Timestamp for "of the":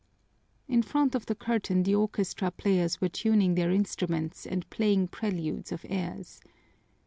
1.13-1.35